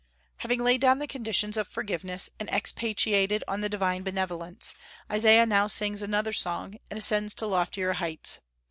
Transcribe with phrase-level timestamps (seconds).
[0.37, 4.73] Having laid down the conditions of forgiveness, and expatiated on the divine benevolence,
[5.11, 8.39] Isaiah now sings another song, and ascends to loftier heights.